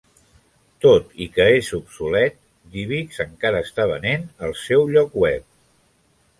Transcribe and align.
Tot 0.85 1.11
i 1.25 1.27
que 1.35 1.45
és 1.57 1.69
obsolet, 1.79 2.41
DivX 2.77 3.23
encara 3.27 3.63
està 3.69 3.89
venent 3.95 4.27
al 4.49 4.59
seu 4.65 4.91
lloc 4.97 5.17
web. 5.27 5.49